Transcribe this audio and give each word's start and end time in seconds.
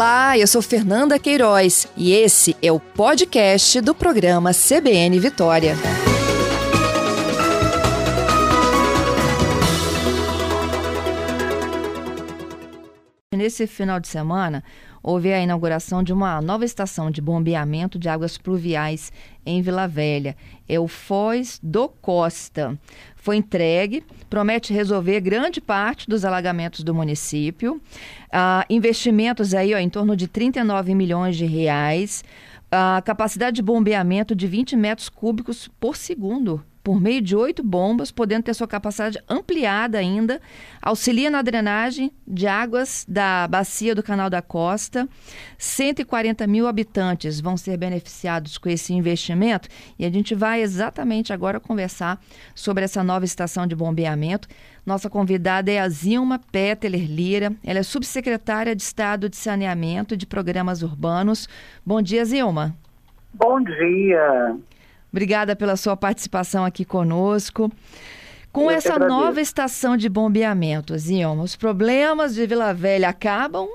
Olá, 0.00 0.38
eu 0.38 0.46
sou 0.46 0.62
Fernanda 0.62 1.18
Queiroz 1.18 1.86
e 1.94 2.14
esse 2.14 2.56
é 2.62 2.72
o 2.72 2.80
podcast 2.80 3.82
do 3.82 3.94
programa 3.94 4.50
CBN 4.54 5.20
Vitória. 5.20 5.76
Nesse 13.30 13.66
final 13.66 14.00
de 14.00 14.08
semana, 14.08 14.64
houve 15.02 15.32
a 15.32 15.40
inauguração 15.40 16.02
de 16.02 16.12
uma 16.12 16.40
nova 16.40 16.64
estação 16.64 17.10
de 17.10 17.20
bombeamento 17.20 17.98
de 17.98 18.08
águas 18.08 18.36
pluviais 18.38 19.12
em 19.44 19.62
Vila 19.62 19.86
Velha. 19.86 20.36
É 20.68 20.78
o 20.78 20.86
Foz 20.86 21.58
do 21.62 21.88
Costa. 21.88 22.78
Foi 23.16 23.36
entregue, 23.36 24.04
promete 24.28 24.72
resolver 24.72 25.20
grande 25.20 25.60
parte 25.60 26.08
dos 26.08 26.24
alagamentos 26.24 26.82
do 26.82 26.94
município. 26.94 27.80
Ah, 28.32 28.64
investimentos 28.70 29.54
aí 29.54 29.74
ó, 29.74 29.78
em 29.78 29.88
torno 29.88 30.16
de 30.16 30.28
39 30.28 30.94
milhões 30.94 31.36
de 31.36 31.44
reais. 31.44 32.24
A 32.70 33.02
capacidade 33.04 33.56
de 33.56 33.62
bombeamento 33.62 34.34
de 34.34 34.46
20 34.46 34.76
metros 34.76 35.08
cúbicos 35.08 35.68
por 35.80 35.96
segundo 35.96 36.64
por 36.82 37.00
meio 37.00 37.20
de 37.20 37.36
oito 37.36 37.62
bombas, 37.62 38.10
podendo 38.10 38.44
ter 38.44 38.54
sua 38.54 38.66
capacidade 38.66 39.18
ampliada 39.28 39.98
ainda, 39.98 40.40
auxilia 40.80 41.30
na 41.30 41.42
drenagem 41.42 42.10
de 42.26 42.46
águas 42.46 43.04
da 43.08 43.46
bacia 43.46 43.94
do 43.94 44.02
Canal 44.02 44.30
da 44.30 44.40
Costa. 44.40 45.08
140 45.58 46.46
mil 46.46 46.66
habitantes 46.66 47.40
vão 47.40 47.56
ser 47.56 47.76
beneficiados 47.76 48.56
com 48.56 48.68
esse 48.68 48.94
investimento 48.94 49.68
e 49.98 50.04
a 50.04 50.10
gente 50.10 50.34
vai 50.34 50.62
exatamente 50.62 51.32
agora 51.32 51.60
conversar 51.60 52.18
sobre 52.54 52.84
essa 52.84 53.04
nova 53.04 53.24
estação 53.24 53.66
de 53.66 53.76
bombeamento. 53.76 54.48
Nossa 54.84 55.10
convidada 55.10 55.70
é 55.70 55.78
a 55.78 55.88
Zilma 55.88 56.40
Peteler 56.50 57.06
Lira, 57.06 57.52
ela 57.62 57.80
é 57.80 57.82
subsecretária 57.82 58.74
de 58.74 58.82
Estado 58.82 59.28
de 59.28 59.36
Saneamento 59.36 60.14
e 60.14 60.16
de 60.16 60.26
Programas 60.26 60.82
Urbanos. 60.82 61.46
Bom 61.84 62.00
dia, 62.00 62.24
Zilma. 62.24 62.74
Bom 63.34 63.62
dia. 63.62 64.56
Obrigada 65.12 65.56
pela 65.56 65.76
sua 65.76 65.96
participação 65.96 66.64
aqui 66.64 66.84
conosco. 66.84 67.70
Com 68.52 68.64
Eu 68.64 68.70
essa 68.70 68.98
nova 68.98 69.40
estação 69.40 69.96
de 69.96 70.08
bombeamento, 70.08 70.96
Zilma, 70.98 71.42
os 71.42 71.54
problemas 71.54 72.34
de 72.34 72.46
Vila 72.46 72.74
Velha 72.74 73.08
acabam? 73.08 73.68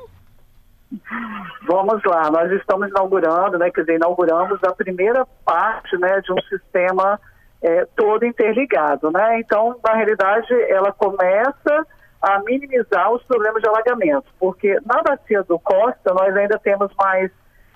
Vamos 1.67 2.03
lá, 2.03 2.30
nós 2.30 2.52
estamos 2.52 2.89
inaugurando, 2.89 3.58
né, 3.58 3.72
quer 3.72 3.81
dizer, 3.81 3.95
inauguramos 3.95 4.59
a 4.64 4.73
primeira 4.73 5.25
parte, 5.44 5.97
né, 5.97 6.22
de 6.22 6.31
um 6.31 6.42
sistema 6.50 7.19
é, 7.61 7.86
todo 7.95 8.25
interligado, 8.25 9.09
né, 9.11 9.39
então, 9.39 9.75
na 9.83 9.94
realidade, 9.94 10.53
ela 10.70 10.92
começa 10.92 11.88
a 12.22 12.39
minimizar 12.44 13.11
os 13.11 13.23
problemas 13.23 13.61
de 13.61 13.67
alagamento, 13.70 14.25
porque 14.39 14.80
na 14.86 15.02
bacia 15.02 15.44
do 15.44 15.58
Costa 15.59 16.14
nós 16.14 16.36
ainda 16.36 16.59
temos 16.59 16.92
mais 16.99 17.31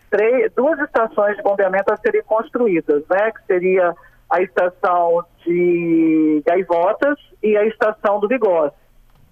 três, 0.10 0.52
duas 0.54 0.80
estações 0.80 1.38
de 1.38 1.44
bombeamento 1.44 1.92
a 1.92 1.98
serem 1.98 2.24
construídas, 2.24 3.04
né? 3.10 3.32
Que 3.32 3.46
seria 3.46 3.96
a 4.30 4.42
estação 4.42 5.26
de 5.46 6.44
Gaivotas 6.46 7.18
e 7.42 7.58
a 7.58 7.66
estação 7.66 8.20
do 8.20 8.28
Bigode. 8.28 8.74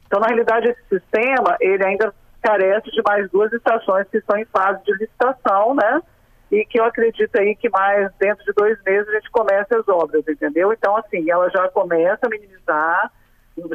Então, 0.08 0.20
na 0.20 0.28
realidade, 0.28 0.70
esse 0.70 0.82
sistema, 0.90 1.56
ele 1.60 1.86
ainda 1.86 2.14
carece 2.42 2.90
de 2.92 3.02
mais 3.06 3.30
duas 3.30 3.52
estações 3.52 4.08
que 4.10 4.18
estão 4.18 4.38
em 4.38 4.46
fase 4.46 4.84
de 4.84 4.94
licitação, 4.94 5.76
né? 5.76 6.02
E 6.50 6.66
que 6.66 6.80
eu 6.80 6.86
acredito 6.86 7.36
aí 7.38 7.56
que 7.56 7.70
mais 7.70 8.10
dentro 8.18 8.44
de 8.46 8.54
dois 8.54 8.82
meses 8.84 9.08
a 9.10 9.14
gente 9.14 9.30
comece 9.32 9.76
as 9.76 9.88
obras, 9.88 10.26
entendeu? 10.28 10.72
Então, 10.72 10.96
assim, 10.96 11.30
ela 11.30 11.50
já 11.50 11.68
começa 11.70 12.26
a 12.26 12.30
minimizar 12.30 13.12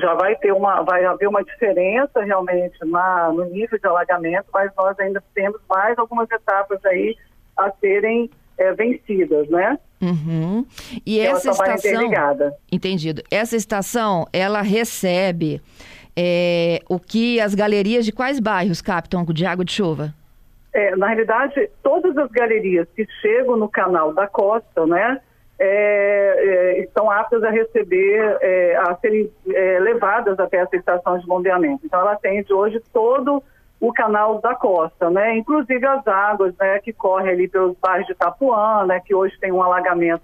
já 0.00 0.14
vai 0.14 0.36
ter 0.36 0.52
uma, 0.52 0.82
vai 0.82 1.04
haver 1.04 1.28
uma 1.28 1.42
diferença 1.42 2.22
realmente 2.22 2.78
na, 2.84 3.32
no 3.32 3.44
nível 3.44 3.78
de 3.78 3.86
alagamento, 3.86 4.46
mas 4.52 4.70
nós 4.76 4.98
ainda 4.98 5.22
temos 5.34 5.60
mais 5.68 5.98
algumas 5.98 6.30
etapas 6.30 6.84
aí 6.84 7.16
a 7.56 7.70
serem 7.80 8.30
é, 8.56 8.72
vencidas, 8.72 9.48
né? 9.48 9.78
Uhum. 10.00 10.64
E 11.06 11.20
ela 11.20 11.36
essa 11.36 11.50
estação, 11.50 12.10
entendido. 12.70 13.22
Essa 13.30 13.56
estação, 13.56 14.26
ela 14.32 14.62
recebe 14.62 15.60
é, 16.16 16.80
o 16.88 16.98
que 16.98 17.40
as 17.40 17.54
galerias 17.54 18.04
de 18.04 18.12
quais 18.12 18.40
bairros 18.40 18.80
captam 18.80 19.24
de 19.24 19.46
água 19.46 19.64
de 19.64 19.72
chuva? 19.72 20.14
É, 20.72 20.96
na 20.96 21.08
realidade, 21.08 21.68
todas 21.82 22.16
as 22.16 22.30
galerias 22.30 22.88
que 22.96 23.06
chegam 23.20 23.56
no 23.56 23.68
canal 23.68 24.12
da 24.12 24.26
costa, 24.26 24.86
né? 24.86 25.20
É, 25.64 26.34
é, 26.38 26.80
estão 26.80 27.08
aptas 27.08 27.40
a 27.44 27.50
receber, 27.50 28.36
é, 28.40 28.74
a 28.74 28.96
serem 28.96 29.30
é, 29.48 29.78
levadas 29.78 30.36
até 30.40 30.56
essa 30.56 30.74
estação 30.74 31.16
de 31.16 31.24
bombeamento. 31.24 31.86
Então, 31.86 32.00
ela 32.00 32.14
atende 32.14 32.52
hoje 32.52 32.82
todo 32.92 33.40
o 33.80 33.92
canal 33.92 34.40
da 34.40 34.56
costa, 34.56 35.08
né? 35.08 35.36
Inclusive 35.36 35.86
as 35.86 36.04
águas, 36.06 36.52
né, 36.58 36.80
que 36.80 36.92
correm 36.92 37.30
ali 37.30 37.48
pelos 37.48 37.76
bairros 37.78 38.06
de 38.06 38.12
Itapuã, 38.12 38.84
né, 38.86 39.00
que 39.04 39.14
hoje 39.14 39.38
tem 39.40 39.52
um 39.52 39.62
alagamento 39.62 40.22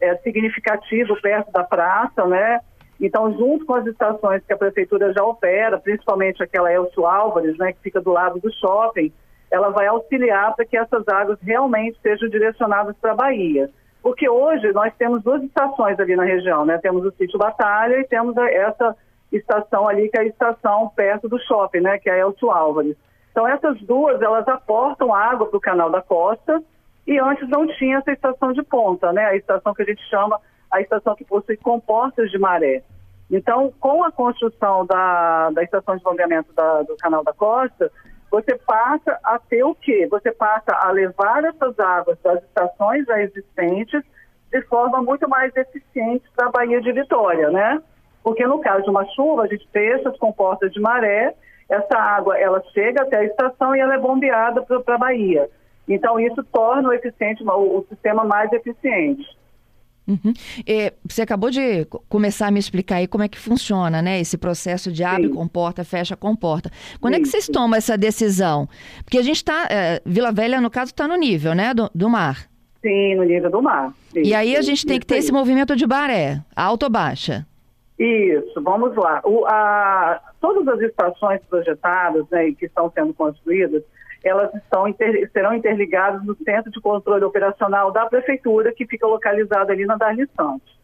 é, 0.00 0.16
significativo 0.16 1.18
perto 1.20 1.50
da 1.50 1.64
praça, 1.64 2.26
né? 2.26 2.60
Então, 3.00 3.32
junto 3.32 3.64
com 3.64 3.74
as 3.74 3.86
estações 3.86 4.42
que 4.46 4.52
a 4.52 4.56
prefeitura 4.56 5.14
já 5.14 5.24
opera, 5.24 5.78
principalmente 5.78 6.42
aquela 6.42 6.70
Elcio 6.70 7.06
Álvares, 7.06 7.56
né, 7.56 7.72
que 7.72 7.80
fica 7.80 8.02
do 8.02 8.12
lado 8.12 8.38
do 8.38 8.52
shopping, 8.52 9.10
ela 9.50 9.70
vai 9.70 9.86
auxiliar 9.86 10.54
para 10.54 10.64
que 10.66 10.76
essas 10.76 11.08
águas 11.08 11.38
realmente 11.40 11.98
sejam 12.02 12.28
direcionadas 12.28 12.94
para 13.00 13.12
a 13.12 13.16
Bahia. 13.16 13.70
Porque 14.04 14.28
hoje 14.28 14.70
nós 14.74 14.92
temos 14.98 15.22
duas 15.22 15.42
estações 15.42 15.98
ali 15.98 16.14
na 16.14 16.24
região, 16.24 16.62
né? 16.66 16.76
Temos 16.76 17.06
o 17.06 17.10
sítio 17.12 17.38
Batalha 17.38 17.98
e 17.98 18.06
temos 18.06 18.36
essa 18.36 18.94
estação 19.32 19.88
ali, 19.88 20.10
que 20.10 20.18
é 20.18 20.20
a 20.20 20.26
estação 20.26 20.90
perto 20.94 21.26
do 21.26 21.38
shopping, 21.38 21.80
né? 21.80 21.98
Que 21.98 22.10
é 22.10 22.12
a 22.12 22.18
Elcio 22.18 22.50
Álvares. 22.50 22.98
Então 23.30 23.48
essas 23.48 23.80
duas, 23.80 24.20
elas 24.20 24.46
aportam 24.46 25.14
água 25.14 25.46
para 25.46 25.56
o 25.56 25.60
canal 25.60 25.90
da 25.90 26.02
costa 26.02 26.62
e 27.06 27.18
antes 27.18 27.48
não 27.48 27.66
tinha 27.66 27.96
essa 27.96 28.12
estação 28.12 28.52
de 28.52 28.62
ponta, 28.62 29.10
né? 29.10 29.24
A 29.24 29.36
estação 29.36 29.72
que 29.72 29.80
a 29.80 29.86
gente 29.86 30.02
chama, 30.10 30.38
a 30.70 30.82
estação 30.82 31.16
que 31.16 31.24
possui 31.24 31.56
comportas 31.56 32.30
de 32.30 32.38
maré. 32.38 32.82
Então, 33.30 33.72
com 33.80 34.04
a 34.04 34.12
construção 34.12 34.84
da, 34.84 35.48
da 35.48 35.62
estação 35.62 35.96
de 35.96 36.04
bombeamento 36.04 36.52
da, 36.52 36.82
do 36.82 36.94
canal 36.98 37.24
da 37.24 37.32
costa, 37.32 37.90
você 38.34 38.58
passa 38.66 39.16
a 39.22 39.38
ter 39.38 39.62
o 39.62 39.76
quê? 39.76 40.08
Você 40.10 40.32
passa 40.32 40.74
a 40.74 40.90
levar 40.90 41.44
essas 41.44 41.78
águas 41.78 42.18
das 42.20 42.42
estações 42.42 43.06
já 43.06 43.22
existentes 43.22 44.02
de 44.50 44.60
forma 44.62 45.00
muito 45.00 45.28
mais 45.28 45.54
eficiente 45.56 46.24
para 46.34 46.48
a 46.48 46.50
Baía 46.50 46.80
de 46.80 46.90
Vitória, 46.90 47.48
né? 47.50 47.80
Porque 48.24 48.44
no 48.44 48.58
caso 48.58 48.82
de 48.82 48.90
uma 48.90 49.04
chuva, 49.14 49.44
a 49.44 49.46
gente 49.46 49.68
fecha 49.72 50.08
as 50.08 50.18
comportas 50.18 50.72
de 50.72 50.80
maré, 50.80 51.32
essa 51.68 51.96
água 51.96 52.36
ela 52.36 52.60
chega 52.72 53.02
até 53.02 53.18
a 53.18 53.24
estação 53.24 53.76
e 53.76 53.78
ela 53.78 53.94
é 53.94 53.98
bombeada 53.98 54.62
para 54.62 54.94
a 54.96 54.98
Bahia. 54.98 55.48
Então 55.86 56.18
isso 56.18 56.42
torna 56.52 56.88
o, 56.88 56.92
eficiente, 56.92 57.44
o, 57.44 57.78
o 57.78 57.86
sistema 57.88 58.24
mais 58.24 58.52
eficiente. 58.52 59.24
Uhum. 60.06 60.34
É, 60.66 60.92
você 61.02 61.22
acabou 61.22 61.50
de 61.50 61.86
começar 62.08 62.48
a 62.48 62.50
me 62.50 62.58
explicar 62.58 62.96
aí 62.96 63.06
como 63.06 63.24
é 63.24 63.28
que 63.28 63.38
funciona, 63.38 64.02
né? 64.02 64.20
Esse 64.20 64.36
processo 64.36 64.92
de 64.92 65.02
abre, 65.02 65.28
Sim. 65.28 65.34
comporta, 65.34 65.82
fecha, 65.82 66.14
comporta. 66.14 66.70
Quando 67.00 67.14
Sim. 67.14 67.20
é 67.20 67.22
que 67.22 67.28
vocês 67.28 67.48
tomam 67.48 67.76
essa 67.76 67.96
decisão? 67.96 68.68
Porque 69.02 69.18
a 69.18 69.22
gente 69.22 69.36
está, 69.36 69.66
é, 69.70 70.02
Vila 70.04 70.30
Velha, 70.30 70.60
no 70.60 70.70
caso, 70.70 70.90
está 70.90 71.08
no 71.08 71.16
nível, 71.16 71.54
né, 71.54 71.72
do, 71.72 71.90
do, 71.94 72.10
mar. 72.10 72.46
Sim, 72.82 73.14
no 73.14 73.24
nível 73.24 73.50
do 73.50 73.62
mar. 73.62 73.94
Isso. 74.14 74.28
E 74.28 74.34
aí 74.34 74.56
a 74.56 74.62
gente 74.62 74.84
tem 74.84 75.00
que 75.00 75.06
ter 75.06 75.16
esse 75.16 75.32
movimento 75.32 75.74
de 75.74 75.86
baré, 75.86 76.42
alta 76.54 76.86
ou 76.86 76.92
baixa. 76.92 77.46
Isso, 77.98 78.60
vamos 78.60 78.94
lá. 78.96 79.22
O, 79.24 79.46
a, 79.46 80.20
todas 80.40 80.66
as 80.68 80.80
estações 80.80 81.40
projetadas 81.48 82.26
né, 82.30 82.52
que 82.58 82.66
estão 82.66 82.90
sendo 82.90 83.14
construídas, 83.14 83.82
elas 84.24 84.52
estão 84.54 84.88
inter, 84.88 85.30
serão 85.32 85.54
interligadas 85.54 86.24
no 86.24 86.34
Centro 86.36 86.70
de 86.70 86.80
Controle 86.80 87.24
Operacional 87.24 87.92
da 87.92 88.06
Prefeitura, 88.06 88.72
que 88.72 88.86
fica 88.86 89.06
localizado 89.06 89.70
ali 89.70 89.84
na 89.84 89.96
Darli 89.96 90.28
Santos. 90.36 90.74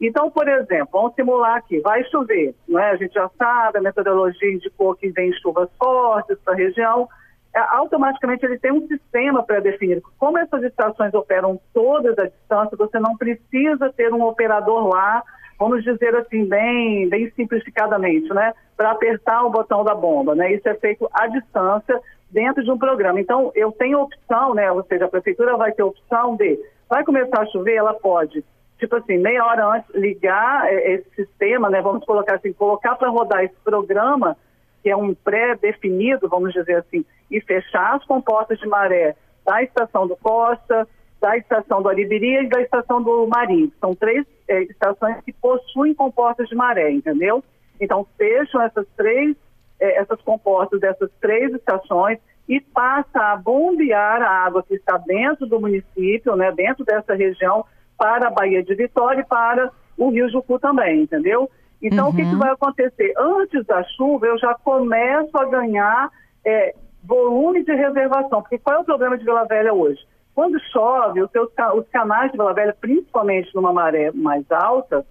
Então, 0.00 0.30
por 0.30 0.48
exemplo, 0.48 0.88
vamos 0.92 1.14
simular 1.14 1.56
aqui, 1.56 1.80
vai 1.80 2.02
chover, 2.04 2.54
né? 2.66 2.90
a 2.90 2.96
gente 2.96 3.12
já 3.12 3.28
sabe, 3.36 3.78
a 3.78 3.82
metodologia 3.82 4.50
indicou 4.50 4.94
que 4.94 5.10
vem 5.10 5.32
chuvas 5.34 5.68
fortes 5.78 6.38
para 6.42 6.54
a 6.54 6.56
região, 6.56 7.06
é, 7.54 7.58
automaticamente 7.58 8.46
ele 8.46 8.58
tem 8.58 8.72
um 8.72 8.86
sistema 8.86 9.42
pré-definido. 9.42 10.02
Como 10.18 10.38
essas 10.38 10.62
estações 10.62 11.12
operam 11.12 11.60
todas 11.74 12.16
à 12.18 12.26
distância, 12.26 12.76
você 12.76 12.98
não 12.98 13.16
precisa 13.16 13.92
ter 13.92 14.12
um 14.12 14.22
operador 14.22 14.88
lá, 14.88 15.22
vamos 15.58 15.82
dizer 15.82 16.14
assim, 16.16 16.46
bem, 16.46 17.08
bem 17.08 17.30
simplificadamente, 17.32 18.32
né? 18.32 18.54
Para 18.76 18.92
apertar 18.92 19.44
o 19.44 19.50
botão 19.50 19.84
da 19.84 19.94
bomba, 19.94 20.34
né? 20.34 20.54
Isso 20.54 20.66
é 20.68 20.74
feito 20.74 21.08
à 21.12 21.26
distância, 21.26 22.00
dentro 22.30 22.62
de 22.62 22.70
um 22.70 22.78
programa. 22.78 23.20
Então, 23.20 23.50
eu 23.54 23.72
tenho 23.72 24.00
opção, 24.00 24.54
né? 24.54 24.70
Ou 24.70 24.82
seja, 24.84 25.06
a 25.06 25.08
prefeitura 25.08 25.56
vai 25.56 25.72
ter 25.72 25.82
opção 25.82 26.36
de, 26.36 26.58
vai 26.88 27.04
começar 27.04 27.42
a 27.42 27.46
chover, 27.46 27.74
ela 27.74 27.94
pode, 27.94 28.44
tipo 28.78 28.96
assim, 28.96 29.18
meia 29.18 29.44
hora 29.44 29.66
antes, 29.66 29.94
ligar 29.94 30.66
é, 30.66 30.94
esse 30.94 31.10
sistema, 31.14 31.68
né? 31.68 31.80
Vamos 31.82 32.04
colocar 32.04 32.36
assim, 32.36 32.52
colocar 32.52 32.94
para 32.96 33.08
rodar 33.08 33.44
esse 33.44 33.56
programa, 33.64 34.36
que 34.82 34.90
é 34.90 34.96
um 34.96 35.14
pré-definido, 35.14 36.28
vamos 36.28 36.52
dizer 36.52 36.76
assim, 36.76 37.04
e 37.30 37.40
fechar 37.40 37.96
as 37.96 38.04
comportas 38.04 38.58
de 38.58 38.66
maré 38.66 39.14
da 39.44 39.62
estação 39.62 40.06
do 40.06 40.16
Costa, 40.16 40.86
da 41.20 41.36
estação 41.36 41.82
do 41.82 41.88
Alibiria 41.88 42.42
e 42.42 42.48
da 42.48 42.62
estação 42.62 43.02
do 43.02 43.26
Marinho. 43.26 43.70
São 43.78 43.94
três 43.94 44.24
é, 44.48 44.62
estações 44.62 45.22
que 45.24 45.32
possuem 45.32 45.94
comportas 45.94 46.48
de 46.48 46.54
maré, 46.54 46.90
entendeu? 46.90 47.44
Então, 47.80 48.06
fecham 48.16 48.62
essas 48.62 48.86
três 48.96 49.36
é, 49.80 49.98
essas 49.98 50.20
compostas 50.22 50.80
dessas 50.80 51.10
três 51.20 51.52
estações 51.54 52.18
e 52.48 52.60
passa 52.60 53.18
a 53.18 53.36
bombear 53.36 54.22
a 54.22 54.44
água 54.44 54.62
que 54.62 54.74
está 54.74 54.96
dentro 54.98 55.46
do 55.46 55.60
município, 55.60 56.36
né, 56.36 56.52
dentro 56.52 56.84
dessa 56.84 57.14
região, 57.14 57.64
para 57.96 58.28
a 58.28 58.30
Baía 58.30 58.62
de 58.62 58.74
Vitória 58.74 59.20
e 59.20 59.24
para 59.24 59.70
o 59.96 60.10
Rio 60.10 60.28
Jucu 60.30 60.58
também, 60.58 61.02
entendeu? 61.02 61.50
Então, 61.82 62.06
uhum. 62.06 62.12
o 62.12 62.16
que, 62.16 62.22
que, 62.22 62.32
uhum. 62.32 62.38
vai 62.38 62.50
acontecer? 62.50 63.12
Antes 63.16 63.64
da 63.66 63.82
chuva, 63.84 64.26
eu 64.26 64.38
já 64.38 64.54
começo 64.54 65.36
a 65.36 65.44
ganhar 65.44 66.10
é, 66.44 66.74
volume 67.02 67.64
de 67.64 67.72
reservação. 67.72 68.42
Porque 68.42 68.58
qual 68.58 68.76
é 68.76 68.78
o 68.80 68.84
problema 68.84 69.16
de 69.16 69.24
Vila 69.24 69.44
Velha 69.44 69.72
hoje? 69.72 70.00
Quando 70.34 70.60
chove, 70.72 71.22
os, 71.22 71.30
seus, 71.30 71.48
os 71.74 71.88
canais 71.88 72.30
de 72.30 72.38
Vila 72.38 72.54
Velha, 72.54 72.76
principalmente 72.78 73.54
numa 73.54 73.72
maré 73.72 74.10
mais 74.12 74.44
alta, 74.50 75.04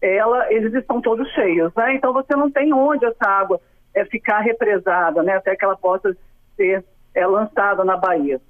ela, 0.00 0.52
eles 0.52 0.74
estão 0.74 1.00
todos 1.00 1.28
cheios, 1.32 1.72
né? 1.74 1.94
Então 1.94 2.12
você 2.12 2.34
não 2.36 2.50
tem 2.50 2.72
onde 2.72 3.04
essa 3.04 3.26
água 3.26 3.60
é, 3.94 4.04
ficar 4.04 4.40
represada, 4.40 5.22
né? 5.22 5.36
Até 5.36 5.56
que 5.56 5.64
ela 5.64 5.76
possa 5.76 6.16
ser 6.56 6.84
é, 7.14 7.26
lançada 7.26 7.84
na 7.84 7.96
Bahia. 7.96 8.40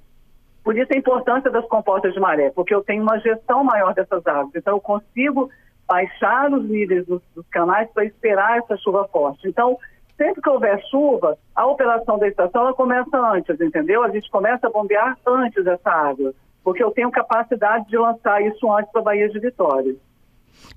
Por 0.63 0.75
isso 0.75 0.91
a 0.91 0.97
importância 0.97 1.51
das 1.51 1.65
compostas 1.67 2.13
de 2.13 2.19
maré, 2.19 2.49
porque 2.49 2.73
eu 2.73 2.83
tenho 2.83 3.03
uma 3.03 3.19
gestão 3.19 3.63
maior 3.63 3.93
dessas 3.93 4.25
águas. 4.25 4.55
Então 4.55 4.73
eu 4.73 4.81
consigo 4.81 5.49
baixar 5.87 6.51
os 6.51 6.67
níveis 6.67 7.05
dos, 7.05 7.21
dos 7.35 7.47
canais 7.49 7.87
para 7.93 8.05
esperar 8.05 8.57
essa 8.57 8.75
chuva 8.77 9.07
forte. 9.07 9.47
Então, 9.47 9.77
sempre 10.17 10.41
que 10.41 10.49
houver 10.49 10.81
chuva, 10.89 11.37
a 11.55 11.67
operação 11.67 12.17
da 12.17 12.27
estação 12.27 12.63
ela 12.63 12.73
começa 12.73 13.15
antes, 13.15 13.61
entendeu? 13.61 14.03
A 14.03 14.09
gente 14.09 14.29
começa 14.31 14.65
a 14.65 14.71
bombear 14.71 15.15
antes 15.27 15.63
dessa 15.63 15.91
água, 15.91 16.33
porque 16.63 16.83
eu 16.83 16.89
tenho 16.89 17.11
capacidade 17.11 17.87
de 17.87 17.97
lançar 17.97 18.41
isso 18.41 18.71
antes 18.73 18.91
para 18.91 19.01
a 19.01 19.03
Bahia 19.03 19.29
de 19.29 19.39
Vitória. 19.39 19.95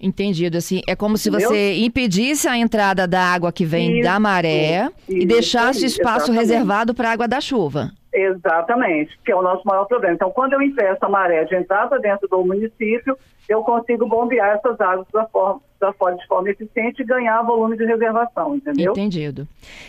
Entendido, 0.00 0.56
assim, 0.56 0.80
é 0.86 0.94
como 0.94 1.16
se 1.16 1.28
Entendeu? 1.28 1.48
você 1.48 1.76
impedisse 1.78 2.46
a 2.46 2.56
entrada 2.56 3.06
da 3.06 3.20
água 3.20 3.52
que 3.52 3.64
vem 3.64 3.94
isso, 3.94 4.02
da 4.02 4.20
maré 4.20 4.84
isso, 4.84 4.92
e 5.08 5.26
deixasse 5.26 5.84
isso, 5.84 5.98
espaço 5.98 6.30
exatamente. 6.30 6.40
reservado 6.40 6.94
para 6.94 7.08
a 7.08 7.12
água 7.12 7.26
da 7.26 7.40
chuva. 7.40 7.90
Exatamente, 8.12 9.18
que 9.24 9.30
é 9.30 9.36
o 9.36 9.42
nosso 9.42 9.66
maior 9.66 9.84
problema. 9.84 10.14
Então, 10.14 10.30
quando 10.30 10.54
eu 10.54 10.62
impeço 10.62 10.98
a 11.02 11.08
maré 11.08 11.44
de 11.44 11.54
entrar 11.54 11.88
para 11.88 11.98
dentro 11.98 12.26
do 12.28 12.44
município, 12.44 13.16
eu 13.48 13.62
consigo 13.62 14.06
bombear 14.06 14.56
essas 14.56 14.80
águas 14.80 15.06
da 15.12 15.26
forma, 15.26 15.60
da 15.80 15.92
forma, 15.92 16.16
de 16.16 16.26
forma 16.26 16.50
eficiente 16.50 17.02
e 17.02 17.04
ganhar 17.04 17.42
volume 17.42 17.76
de 17.76 17.84
reservação, 17.84 18.56
entendeu? 18.56 18.92
Entendido. 18.92 19.48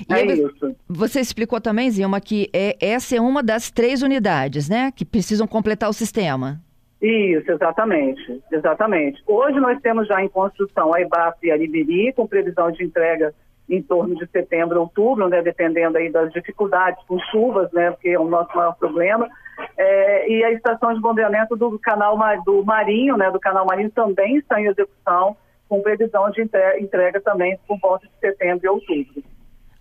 E 0.09 0.13
é 0.13 0.25
isso. 0.25 0.75
Você 0.88 1.19
explicou 1.19 1.59
também, 1.59 1.89
Zilma, 1.91 2.19
que 2.21 2.50
é, 2.53 2.77
essa 2.80 3.15
é 3.15 3.21
uma 3.21 3.44
das 3.44 3.69
três 3.71 4.01
unidades, 4.01 4.69
né, 4.69 4.91
que 4.95 5.06
precisam 5.06 5.47
completar 5.47 5.89
o 5.89 5.94
sistema. 5.94 6.62
Isso, 7.01 7.50
exatamente, 7.51 8.42
exatamente. 8.51 9.24
Hoje 9.25 9.60
nós 9.60 9.80
temos 9.81 10.07
já 10.07 10.22
em 10.22 10.28
construção 10.28 10.94
a 10.94 11.01
EBAP 11.01 11.48
e 11.48 11.51
a 11.51 11.56
Libiri, 11.56 12.12
com 12.13 12.28
previsão 12.28 12.69
de 12.72 12.84
entrega 12.84 13.34
em 13.69 13.81
torno 13.81 14.16
de 14.16 14.28
setembro, 14.28 14.81
outubro, 14.81 15.30
né, 15.30 15.42
dependendo 15.42 15.98
aí 15.98 16.12
das 16.12 16.31
dificuldades 16.34 17.01
com 17.06 17.19
chuvas, 17.31 17.72
né, 17.72 17.96
que 18.01 18.10
é 18.10 18.19
o 18.19 18.28
nosso 18.28 18.56
maior 18.56 18.75
problema. 18.75 19.30
É, 19.78 20.30
e 20.30 20.44
a 20.44 20.51
estação 20.51 20.94
de 20.94 21.00
bombeamento 21.00 21.56
do 21.56 21.78
canal 21.80 22.18
do 22.44 22.66
Marinho, 22.66 23.16
né, 23.16 23.31
do 23.31 23.40
canal 23.40 23.66
Marinho 23.66 23.92
também 23.92 24.38
está 24.38 24.60
em 24.60 24.66
execução, 24.66 25.38
com 25.69 25.81
previsão 25.81 26.30
de 26.31 26.42
entrega 26.42 27.22
também 27.22 27.57
por 27.68 27.78
volta 27.80 28.07
de 28.07 28.13
setembro 28.19 28.66
e 28.66 28.68
outubro. 28.68 29.24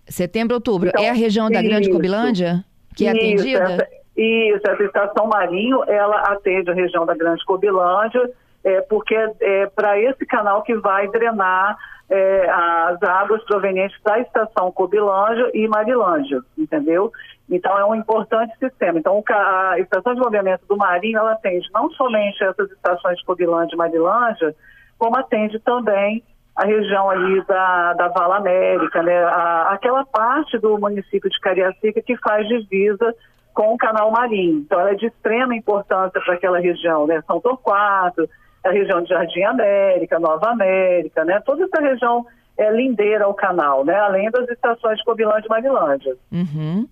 Setembro, 0.07 0.55
outubro. 0.55 0.89
Então, 0.91 1.03
é 1.03 1.09
a 1.09 1.15
região 1.15 1.51
da 1.51 1.61
isso, 1.61 1.69
Grande 1.69 1.91
Cobilândia 1.91 2.65
que 2.99 3.07
é 3.07 3.11
atendida? 3.11 3.65
Essa, 3.65 3.89
isso, 4.23 4.69
essa 4.69 4.83
estação 4.83 5.29
Marinho, 5.29 5.85
ela 5.87 6.21
atende 6.33 6.71
a 6.71 6.75
região 6.75 7.07
da 7.07 7.15
Grande 7.15 7.45
Cobilândia, 7.45 8.31
é, 8.65 8.81
porque 8.83 9.15
é 9.15 9.67
para 9.67 9.99
esse 10.01 10.27
canal 10.27 10.63
que 10.63 10.75
vai 10.75 11.07
drenar 11.09 11.77
é, 12.11 12.51
as 12.51 13.03
águas 13.03 13.45
provenientes 13.45 13.97
da 14.03 14.19
estação 14.19 14.73
Cobilândia 14.73 15.51
e 15.55 15.69
Marilândia, 15.69 16.41
entendeu? 16.57 17.13
Então 17.49 17.79
é 17.79 17.85
um 17.85 17.95
importante 17.95 18.53
sistema. 18.59 18.99
Então 18.99 19.23
a 19.29 19.79
estação 19.79 20.15
de 20.15 20.21
bombeamento 20.21 20.67
do 20.67 20.77
Marinho, 20.77 21.19
ela 21.19 21.33
atende 21.33 21.69
não 21.73 21.91
somente 21.93 22.43
essas 22.43 22.71
estações 22.73 23.19
de 23.19 23.25
Cobilândia 23.25 23.75
e 23.75 23.79
Marilândia, 23.79 24.55
como 24.99 25.17
atende 25.17 25.59
também 25.61 26.25
a 26.57 26.67
região 26.67 27.09
ali 27.09 27.41
da, 27.47 27.93
da 27.93 28.09
Vala 28.09 28.39
América, 28.39 29.01
né? 29.01 29.23
A, 29.25 29.71
aquela 29.71 30.05
parte 30.05 30.59
do 30.59 30.77
município 30.77 31.31
de 31.31 31.39
Cariacica 31.41 32.03
que 32.03 32.17
faz 32.17 32.49
divisa 32.49 33.15
com 33.59 33.75
o 33.75 33.77
canal 33.77 34.13
marinho. 34.13 34.59
Então, 34.59 34.79
ela 34.79 34.93
é 34.93 34.95
de 34.95 35.07
extrema 35.07 35.53
importância 35.53 36.21
para 36.21 36.35
aquela 36.35 36.61
região, 36.61 37.09
né? 37.09 37.21
São 37.27 37.41
Torquato, 37.41 38.31
a 38.63 38.71
região 38.71 39.03
de 39.03 39.09
Jardim 39.09 39.43
América, 39.43 40.21
Nova 40.21 40.51
América, 40.51 41.25
né? 41.25 41.43
Toda 41.45 41.65
essa 41.65 41.83
região 41.83 42.25
é 42.57 42.71
lindeira 42.71 43.25
ao 43.25 43.35
canal, 43.35 43.85
né? 43.85 43.97
Além 43.97 44.31
das 44.31 44.49
estações 44.49 44.99
de 44.99 45.05
Cobilândia 45.05 45.47
e 45.47 45.49
Marilândia. 45.49 46.17
Uhum. 46.31 46.89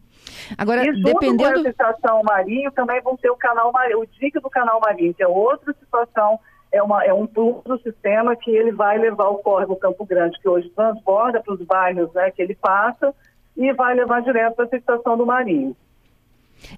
Agora, 0.59 0.83
e 0.83 0.93
junto 0.97 1.21
dependendo... 1.21 1.53
com 1.53 1.61
essa 1.61 1.69
estação 1.69 2.25
Marinho, 2.25 2.73
também 2.73 3.01
vão 3.01 3.17
ter 3.17 3.31
o 3.31 3.37
canal 3.37 3.71
Marinho, 3.71 4.01
o 4.01 4.07
dique 4.07 4.41
do 4.41 4.51
canal 4.51 4.81
Marinho, 4.81 5.15
que 5.15 5.23
é 5.23 5.29
outra 5.29 5.73
situação, 5.73 6.37
é, 6.73 6.83
uma, 6.83 7.05
é 7.05 7.15
um 7.15 7.29
plano 7.29 7.63
do 7.65 7.79
sistema 7.79 8.35
que 8.35 8.51
ele 8.51 8.73
vai 8.73 8.99
levar 8.99 9.29
o 9.29 9.39
córrego 9.39 9.77
Campo 9.77 10.05
Grande, 10.05 10.37
que 10.41 10.49
hoje 10.49 10.69
transborda 10.71 11.41
para 11.41 11.55
os 11.55 11.63
bairros 11.63 12.13
né, 12.13 12.29
que 12.33 12.43
ele 12.43 12.57
passa, 12.57 13.15
e 13.57 13.73
vai 13.73 13.95
levar 13.95 14.21
direto 14.23 14.57
para 14.57 14.65
essa 14.65 14.77
estação 14.77 15.17
do 15.17 15.25
Marinho. 15.25 15.77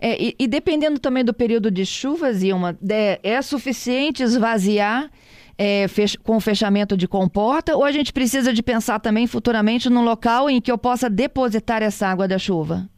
É, 0.00 0.20
e, 0.22 0.34
e, 0.38 0.46
dependendo 0.46 0.98
também 0.98 1.24
do 1.24 1.34
período 1.34 1.70
de 1.70 1.84
chuvas, 1.84 2.42
Ilma, 2.42 2.76
é, 2.90 3.20
é 3.22 3.42
suficiente 3.42 4.22
esvaziar 4.22 5.10
é, 5.58 5.88
fech, 5.88 6.16
com 6.18 6.36
o 6.36 6.40
fechamento 6.40 6.96
de 6.96 7.08
comporta 7.08 7.76
ou 7.76 7.84
a 7.84 7.90
gente 7.90 8.12
precisa 8.12 8.52
de 8.52 8.62
pensar 8.62 9.00
também 9.00 9.26
futuramente 9.26 9.90
num 9.90 10.04
local 10.04 10.48
em 10.48 10.60
que 10.60 10.70
eu 10.70 10.78
possa 10.78 11.10
depositar 11.10 11.82
essa 11.82 12.06
água 12.06 12.28
da 12.28 12.38
chuva? 12.38 12.88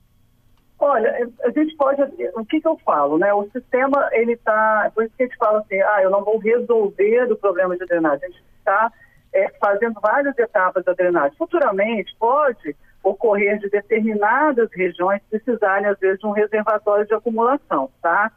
Olha, 0.78 1.28
a 1.44 1.50
gente 1.50 1.76
pode, 1.76 2.00
o 2.34 2.44
que, 2.44 2.60
que 2.60 2.66
eu 2.66 2.78
falo, 2.84 3.18
né? 3.18 3.32
O 3.34 3.46
sistema, 3.50 4.08
ele 4.12 4.32
está, 4.32 4.90
por 4.94 5.04
isso 5.04 5.14
que 5.14 5.24
a 5.24 5.26
gente 5.26 5.36
fala 5.36 5.60
assim, 5.60 5.78
ah, 5.78 6.02
eu 6.02 6.10
não 6.10 6.24
vou 6.24 6.38
resolver 6.38 7.30
o 7.30 7.36
problema 7.36 7.76
de 7.76 7.84
drenagem. 7.84 8.24
A 8.24 8.28
gente 8.28 8.42
está 8.58 8.92
é, 9.32 9.50
fazendo 9.60 10.00
várias 10.00 10.38
etapas 10.38 10.82
da 10.84 10.94
drenagem. 10.94 11.36
Futuramente, 11.36 12.14
pode 12.18 12.74
ocorrer 13.02 13.58
de 13.58 13.68
determinadas 13.68 14.68
regiões 14.72 15.22
precisarem, 15.30 15.86
às 15.86 15.98
vezes, 15.98 16.20
de 16.20 16.26
um 16.26 16.32
reservatório 16.32 17.06
de 17.06 17.14
acumulação, 17.14 17.90
tá? 18.02 18.30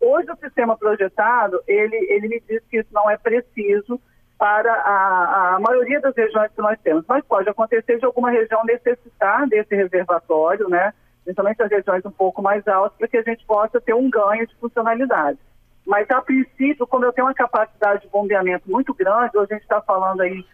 Hoje, 0.00 0.30
o 0.30 0.36
sistema 0.36 0.76
projetado, 0.76 1.60
ele, 1.66 1.96
ele 2.10 2.28
me 2.28 2.40
diz 2.40 2.62
que 2.70 2.78
isso 2.78 2.88
não 2.92 3.10
é 3.10 3.16
preciso 3.16 4.00
para 4.38 4.70
a, 4.72 5.54
a 5.54 5.60
maioria 5.60 6.00
das 6.00 6.14
regiões 6.14 6.52
que 6.52 6.60
nós 6.60 6.78
temos, 6.80 7.04
mas 7.08 7.24
pode 7.24 7.48
acontecer 7.48 7.98
de 7.98 8.04
alguma 8.04 8.30
região 8.30 8.62
necessitar 8.64 9.48
desse 9.48 9.74
reservatório, 9.74 10.68
né? 10.68 10.92
Principalmente 11.24 11.62
as 11.62 11.70
regiões 11.70 12.04
um 12.04 12.10
pouco 12.10 12.42
mais 12.42 12.66
altas, 12.68 12.96
para 12.98 13.08
que 13.08 13.16
a 13.16 13.22
gente 13.22 13.44
possa 13.46 13.80
ter 13.80 13.94
um 13.94 14.08
ganho 14.10 14.46
de 14.46 14.54
funcionalidade. 14.56 15.38
Mas, 15.86 16.10
a 16.10 16.20
princípio, 16.20 16.86
como 16.86 17.04
eu 17.04 17.12
tenho 17.12 17.26
uma 17.26 17.34
capacidade 17.34 18.02
de 18.02 18.08
bombeamento 18.08 18.70
muito 18.70 18.92
grande, 18.92 19.36
hoje 19.38 19.52
a 19.52 19.54
gente 19.54 19.62
está 19.62 19.80
falando 19.80 20.20
aí 20.20 20.44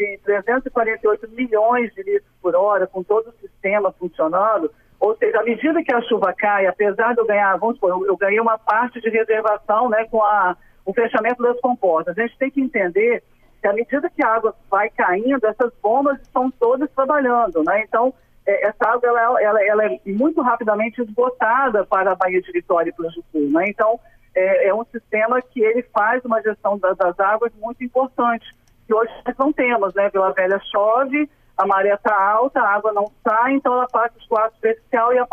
de 0.00 0.18
348 0.24 1.28
milhões 1.32 1.92
de 1.94 2.02
litros 2.02 2.32
por 2.40 2.56
hora, 2.56 2.86
com 2.86 3.02
todo 3.02 3.28
o 3.28 3.32
sistema 3.40 3.92
funcionando, 3.92 4.70
ou 4.98 5.14
seja, 5.16 5.40
à 5.40 5.42
medida 5.42 5.82
que 5.82 5.92
a 5.92 6.00
chuva 6.02 6.32
cai, 6.32 6.66
apesar 6.66 7.14
de 7.14 7.20
eu 7.20 7.26
ganhar, 7.26 7.56
vamos 7.58 7.76
supor, 7.76 8.06
eu, 8.06 8.16
ganhei 8.16 8.40
uma 8.40 8.58
parte 8.58 9.00
de 9.00 9.10
reservação 9.10 9.90
né, 9.90 10.06
com 10.10 10.22
a, 10.22 10.56
o 10.84 10.94
fechamento 10.94 11.42
das 11.42 11.60
comportas. 11.60 12.16
A 12.16 12.22
gente 12.22 12.38
tem 12.38 12.50
que 12.50 12.60
entender 12.60 13.22
que 13.60 13.68
à 13.68 13.72
medida 13.74 14.10
que 14.10 14.24
a 14.24 14.28
água 14.28 14.54
vai 14.70 14.88
caindo, 14.90 15.46
essas 15.46 15.72
bombas 15.82 16.18
estão 16.20 16.50
todas 16.50 16.90
trabalhando, 16.92 17.62
né? 17.62 17.82
Então, 17.82 18.12
é, 18.46 18.68
essa 18.68 18.88
água 18.88 19.06
ela, 19.06 19.42
ela, 19.42 19.64
ela, 19.64 19.84
é 19.84 20.00
muito 20.06 20.40
rapidamente 20.40 21.02
esgotada 21.02 21.84
para 21.84 22.12
a 22.12 22.14
Baía 22.14 22.40
de 22.40 22.52
Vitória 22.52 22.88
e 22.88 22.92
para 22.92 23.06
o 23.06 23.10
Jucu, 23.10 23.50
né? 23.52 23.68
Então, 23.68 24.00
é, 24.34 24.68
é, 24.68 24.74
um 24.74 24.84
sistema 24.84 25.42
que 25.42 25.62
ele 25.62 25.82
faz 25.92 26.24
uma 26.24 26.40
gestão 26.40 26.78
das, 26.78 26.96
das 26.96 27.18
águas 27.20 27.52
muito 27.60 27.84
importante 27.84 28.46
que 28.90 28.94
hoje 28.94 29.12
nós 29.24 29.36
não 29.38 29.52
temos, 29.52 29.94
né? 29.94 30.10
Vila 30.10 30.32
Velha 30.32 30.60
chove, 30.72 31.30
a 31.56 31.64
maré 31.64 31.94
está 31.94 32.12
alta, 32.12 32.60
a 32.60 32.74
água 32.74 32.92
não 32.92 33.06
sai, 33.22 33.54
então 33.54 33.72
ela 33.72 33.86
passa 33.86 34.14
o 34.16 34.20
escoar 34.20 34.50
superficial 34.52 35.12
e, 35.12 35.18
a, 35.18 35.26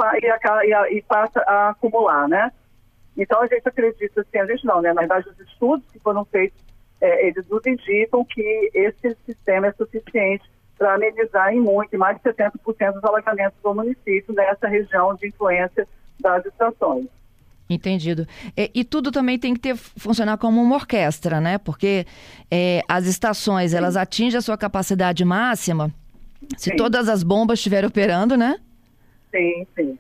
e, 0.64 0.74
a, 0.74 0.92
e, 0.92 1.02
passa 1.02 1.40
a 1.42 1.70
acumular, 1.70 2.28
né? 2.28 2.52
Então 3.18 3.42
a 3.42 3.48
gente 3.48 3.68
acredita, 3.68 4.22
assim, 4.22 4.38
a 4.38 4.46
gente 4.46 4.64
não, 4.64 4.80
né? 4.80 4.94
Na 4.94 5.02
verdade, 5.02 5.28
os 5.28 5.40
estudos 5.40 5.90
que 5.92 5.98
foram 6.00 6.24
feitos, 6.26 6.60
é, 7.02 7.28
eles 7.28 7.48
nos 7.50 7.66
indicam 7.66 8.24
que 8.26 8.70
esse 8.76 9.18
sistema 9.26 9.68
é 9.68 9.72
suficiente 9.72 10.48
para 10.78 10.94
amenizar 10.94 11.52
em 11.52 11.60
muito, 11.60 11.96
em 11.96 11.98
mais 11.98 12.18
de 12.18 12.24
70% 12.24 12.94
dos 12.94 13.04
alagamentos 13.04 13.58
do 13.64 13.74
município 13.74 14.36
nessa 14.36 14.68
região 14.68 15.16
de 15.16 15.30
influência 15.30 15.88
das 16.20 16.46
estações. 16.46 17.08
Entendido. 17.70 18.26
É, 18.56 18.72
e 18.74 18.84
tudo 18.84 19.12
também 19.12 19.38
tem 19.38 19.54
que 19.54 19.60
ter, 19.60 19.76
funcionar 19.76 20.38
como 20.38 20.62
uma 20.62 20.76
orquestra, 20.76 21.42
né? 21.42 21.58
Porque 21.58 22.06
é, 22.50 22.82
as 22.88 23.06
estações, 23.06 23.72
Sim. 23.72 23.78
elas 23.78 23.98
atingem 23.98 24.38
a 24.38 24.42
sua 24.42 24.58
capacidade 24.58 25.24
máxima 25.26 25.94
se 26.56 26.70
sim. 26.70 26.76
todas 26.76 27.10
as 27.10 27.24
bombas 27.24 27.60
estiverem 27.60 27.88
operando, 27.88 28.38
né? 28.38 28.60
Sim, 29.32 29.68
sim. 29.76 30.00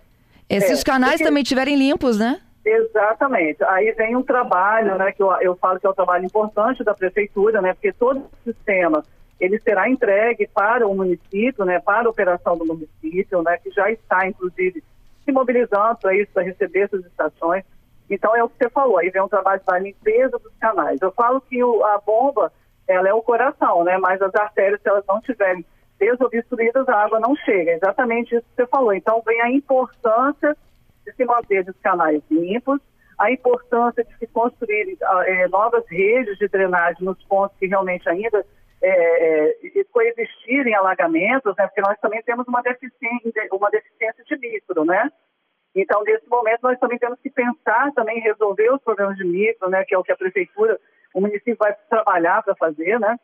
É, 0.50 0.59
se 0.62 0.71
os 0.71 0.83
canais 0.83 1.13
porque... 1.13 1.25
também 1.25 1.43
estiverem 1.43 1.75
limpos, 1.75 2.17
né? 2.17 2.39
Exatamente. 2.65 3.63
Aí 3.63 3.91
vem 3.93 4.15
um 4.15 4.24
trabalho, 4.24 4.97
né, 4.97 5.12
que 5.12 5.24
eu, 5.24 5.31
eu 5.41 5.55
falo 5.55 5.79
que 5.79 5.88
é 5.88 5.89
um 5.89 5.93
trabalho 5.93 6.25
importante 6.25 6.83
da 6.83 6.93
prefeitura, 6.93 7.62
né, 7.62 7.74
porque 7.74 7.93
todo 7.93 8.19
o 8.19 8.29
sistema 8.43 9.03
ele 9.39 9.59
será 9.59 9.89
entregue 9.89 10.47
para 10.47 10.86
o 10.88 10.95
município, 10.95 11.63
né, 11.63 11.79
para 11.79 12.07
a 12.07 12.09
operação 12.09 12.57
do 12.57 12.65
município, 12.65 13.41
né, 13.41 13.57
que 13.57 13.71
já 13.71 13.89
está, 13.91 14.27
inclusive, 14.27 14.83
se 15.27 15.31
mobilizando 15.34 15.98
para 15.98 16.15
isso, 16.15 16.31
para 16.31 16.43
receber 16.43 16.84
essas 16.84 17.05
estações. 17.05 17.65
Então 18.10 18.34
é 18.34 18.41
o 18.41 18.48
que 18.48 18.55
você 18.57 18.69
falou, 18.69 18.98
aí 18.98 19.10
vem 19.10 19.22
um 19.22 19.27
trabalho 19.27 19.62
da 19.67 19.77
limpeza 19.77 20.39
dos 20.39 20.55
canais. 20.57 21.01
Eu 21.01 21.12
falo 21.12 21.41
que 21.41 21.62
o, 21.62 21.84
a 21.84 21.98
bomba, 21.98 22.51
ela 22.88 23.10
é 23.10 23.13
o 23.13 23.22
coração, 23.22 23.84
né? 23.84 23.98
Mas 23.98 24.22
as 24.22 24.34
artérias, 24.34 24.81
se 24.81 24.88
elas 24.88 25.03
não 25.05 25.19
tiverem 25.19 25.65
desobstruídas, 26.00 26.88
a 26.88 27.03
água 27.03 27.19
não 27.19 27.36
chega. 27.36 27.72
É 27.72 27.75
exatamente 27.75 28.34
isso 28.34 28.46
que 28.46 28.63
você 28.63 28.67
falou. 28.67 28.93
Então 28.93 29.22
vem 29.25 29.41
a 29.41 29.51
importância 29.51 30.55
de 31.05 31.12
se 31.12 31.25
manter 31.25 31.67
os 31.67 31.75
canais 31.81 32.22
limpos, 32.31 32.79
a 33.17 33.29
importância 33.29 34.05
de 34.05 34.17
se 34.17 34.27
construir 34.27 34.98
é, 35.25 35.48
novas 35.50 35.84
redes 35.89 36.38
de 36.38 36.48
drenagem 36.48 37.03
nos 37.03 37.22
pontos 37.24 37.57
que 37.60 37.67
realmente 37.67 38.07
ainda 38.07 38.46
é, 38.81 39.79
é, 39.79 39.84
coexistirem 39.91 40.75
alagamentos, 40.75 41.55
né? 41.57 41.67
Porque 41.67 41.81
nós 41.81 42.00
também 42.00 42.22
temos 42.24 42.48
uma 42.48 42.62
deficiência, 42.62 43.48
uma 43.51 43.69
deficiência 43.69 44.24
de 44.24 44.38
micro, 44.38 44.86
né? 44.86 45.12
Então, 45.75 46.03
nesse 46.03 46.27
momento, 46.27 46.62
nós 46.63 46.79
também 46.79 46.98
temos 46.98 47.19
que 47.19 47.29
pensar 47.29 47.91
também 47.93 48.19
resolver 48.19 48.72
os 48.74 48.81
problemas 48.81 49.15
de 49.15 49.24
micro, 49.24 49.69
né, 49.69 49.84
que 49.86 49.93
é 49.93 49.98
o 49.98 50.03
que 50.03 50.12
a 50.12 50.17
prefeitura, 50.17 50.79
o 51.13 51.22
município 51.22 51.55
vai 51.57 51.75
trabalhar 51.88 52.41
para 52.41 52.55
fazer, 52.55 53.00
né? 53.00 53.15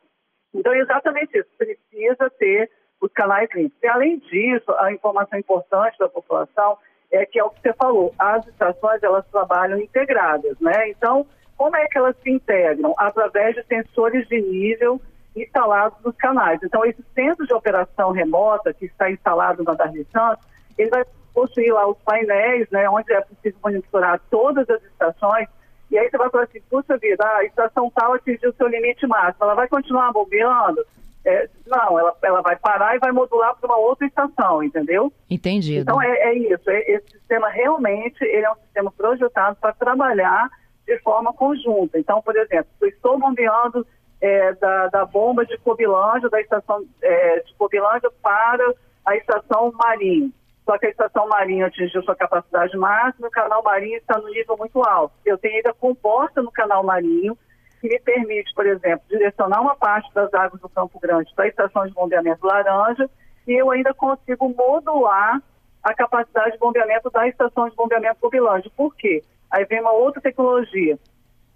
Então, 0.54 0.72
é 0.72 0.78
exatamente 0.78 1.36
isso, 1.36 1.48
precisa 1.58 2.30
ter 2.38 2.70
os 3.00 3.12
canais 3.12 3.48
limpos. 3.54 3.76
E, 3.82 3.88
além 3.88 4.18
disso, 4.18 4.70
a 4.78 4.92
informação 4.92 5.38
importante 5.38 5.98
da 5.98 6.08
população 6.08 6.78
é 7.10 7.26
que 7.26 7.38
é 7.38 7.44
o 7.44 7.50
que 7.50 7.60
você 7.60 7.72
falou, 7.74 8.14
as 8.18 8.46
estações, 8.46 9.02
elas 9.02 9.26
trabalham 9.30 9.78
integradas, 9.78 10.58
né? 10.60 10.90
Então, 10.90 11.26
como 11.56 11.76
é 11.76 11.86
que 11.86 11.98
elas 11.98 12.16
se 12.22 12.30
integram? 12.30 12.94
Através 12.98 13.54
de 13.54 13.64
sensores 13.64 14.26
de 14.28 14.40
nível 14.40 15.00
instalados 15.36 15.98
nos 16.04 16.16
canais. 16.16 16.60
Então, 16.62 16.84
esse 16.84 17.02
centro 17.14 17.46
de 17.46 17.54
operação 17.54 18.12
remota 18.12 18.72
que 18.72 18.86
está 18.86 19.10
instalado 19.10 19.62
na 19.64 19.74
Darli 19.74 20.06
Santos, 20.12 20.44
ele 20.78 20.90
vai 20.90 21.04
possuir 21.32 21.72
lá 21.72 21.86
os 21.88 21.98
painéis, 21.98 22.68
né, 22.70 22.88
onde 22.88 23.12
é 23.12 23.20
possível 23.20 23.58
monitorar 23.62 24.20
todas 24.30 24.68
as 24.70 24.82
estações, 24.84 25.48
e 25.90 25.98
aí 25.98 26.08
você 26.08 26.16
vai 26.16 26.30
falar 26.30 26.44
assim, 26.44 26.60
puxa 26.70 26.96
vida, 26.96 27.24
a 27.24 27.44
estação 27.44 27.90
tal 27.94 28.14
atingiu 28.14 28.52
seu 28.54 28.68
limite 28.68 29.06
máximo, 29.06 29.44
ela 29.44 29.54
vai 29.54 29.68
continuar 29.68 30.12
bombeando? 30.12 30.84
É, 31.24 31.48
não, 31.66 31.98
ela, 31.98 32.14
ela 32.22 32.42
vai 32.42 32.54
parar 32.56 32.96
e 32.96 32.98
vai 32.98 33.10
modular 33.10 33.56
para 33.56 33.66
uma 33.66 33.78
outra 33.78 34.06
estação, 34.06 34.62
entendeu? 34.62 35.12
Entendido. 35.30 35.80
Então 35.80 36.00
é, 36.00 36.10
é 36.10 36.34
isso, 36.34 36.68
é, 36.68 36.80
esse 36.90 37.12
sistema 37.12 37.48
realmente 37.48 38.22
ele 38.22 38.44
é 38.44 38.50
um 38.50 38.56
sistema 38.56 38.92
projetado 38.92 39.56
para 39.56 39.72
trabalhar 39.72 40.50
de 40.86 40.98
forma 40.98 41.32
conjunta. 41.32 41.98
Então, 41.98 42.20
por 42.20 42.36
exemplo, 42.36 42.66
eu 42.80 42.88
estou 42.88 43.18
bombeando 43.18 43.86
é, 44.20 44.52
da, 44.54 44.88
da 44.88 45.04
bomba 45.04 45.44
de 45.44 45.56
Cobilândia, 45.58 46.28
da 46.28 46.40
estação 46.40 46.84
é, 47.02 47.40
de 47.40 47.54
Cobilândia 47.54 48.10
para 48.22 48.74
a 49.04 49.16
estação 49.16 49.72
Marinho 49.72 50.32
só 50.64 50.78
que 50.78 50.86
a 50.86 50.90
estação 50.90 51.28
marinha 51.28 51.66
atingiu 51.66 52.02
sua 52.02 52.16
capacidade 52.16 52.76
máxima, 52.76 53.28
o 53.28 53.30
canal 53.30 53.62
marinho 53.62 53.98
está 53.98 54.18
no 54.18 54.28
nível 54.30 54.56
muito 54.56 54.82
alto. 54.82 55.14
Eu 55.24 55.36
tenho 55.36 55.56
ainda 55.56 55.74
comporta 55.74 56.42
no 56.42 56.50
canal 56.50 56.82
marinho, 56.82 57.36
que 57.80 57.88
me 57.88 58.00
permite, 58.00 58.52
por 58.54 58.66
exemplo, 58.66 59.04
direcionar 59.10 59.60
uma 59.60 59.76
parte 59.76 60.12
das 60.14 60.32
águas 60.32 60.60
do 60.62 60.68
Campo 60.70 60.98
Grande 60.98 61.30
para 61.34 61.44
a 61.44 61.48
estação 61.48 61.86
de 61.86 61.92
bombeamento 61.92 62.46
laranja, 62.46 63.10
e 63.46 63.52
eu 63.52 63.70
ainda 63.70 63.92
consigo 63.92 64.48
modular 64.48 65.42
a 65.82 65.94
capacidade 65.94 66.52
de 66.52 66.58
bombeamento 66.58 67.10
da 67.10 67.28
estação 67.28 67.68
de 67.68 67.76
bombeamento 67.76 68.18
Cobilândia. 68.18 68.70
Por 68.74 68.96
quê? 68.96 69.22
Aí 69.50 69.66
vem 69.66 69.82
uma 69.82 69.92
outra 69.92 70.22
tecnologia. 70.22 70.98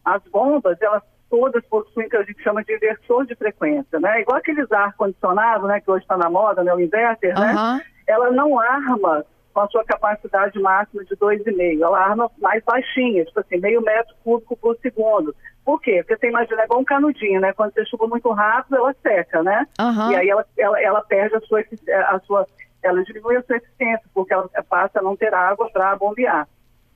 As 0.04 0.22
bombas, 0.24 0.76
elas 0.82 1.02
todas 1.30 1.64
possuem 1.66 2.06
o 2.06 2.10
que 2.10 2.16
a 2.16 2.22
gente 2.22 2.42
chama 2.42 2.64
de 2.64 2.74
inversor 2.74 3.26
de 3.26 3.34
frequência, 3.34 4.00
né? 4.00 4.20
Igual 4.20 4.38
aqueles 4.38 4.70
ar-condicionado, 4.70 5.66
né, 5.66 5.80
que 5.80 5.90
hoje 5.90 6.02
está 6.02 6.16
na 6.16 6.30
moda, 6.30 6.64
né, 6.64 6.74
o 6.74 6.80
inverter, 6.80 7.34
uhum. 7.36 7.40
né? 7.40 7.82
ela 8.06 8.30
não 8.30 8.58
arma 8.58 9.24
com 9.52 9.60
a 9.60 9.68
sua 9.68 9.84
capacidade 9.84 10.58
máxima 10.60 11.04
de 11.04 11.14
2,5. 11.16 11.82
Ela 11.82 11.98
arma 11.98 12.30
mais 12.38 12.62
baixinha, 12.64 13.24
tipo 13.24 13.40
assim, 13.40 13.58
meio 13.58 13.82
metro 13.82 14.14
cúbico 14.24 14.56
por 14.56 14.76
segundo. 14.80 15.34
Por 15.64 15.80
quê? 15.80 16.02
Porque 16.02 16.16
você 16.16 16.28
imagina, 16.28 16.62
é 16.62 16.64
igual 16.64 16.80
um 16.80 16.84
canudinho, 16.84 17.40
né? 17.40 17.52
Quando 17.52 17.74
você 17.74 17.84
chuva 17.84 18.06
muito 18.06 18.30
rápido, 18.30 18.76
ela 18.76 18.94
seca, 19.02 19.42
né? 19.42 19.66
Uhum. 19.78 20.12
E 20.12 20.16
aí 20.16 20.28
ela, 20.30 20.46
ela, 20.56 20.80
ela 20.80 21.02
perde 21.02 21.36
a 21.36 21.40
sua, 21.40 21.60
a 21.60 22.20
sua, 22.20 22.46
ela 22.82 23.02
diminui 23.02 23.36
a 23.36 23.42
sua 23.42 23.56
eficiência, 23.56 24.08
porque 24.14 24.32
ela 24.32 24.48
passa 24.68 25.00
a 25.00 25.02
não 25.02 25.16
ter 25.16 25.34
água 25.34 25.68
para 25.70 25.96
bombear. 25.96 26.48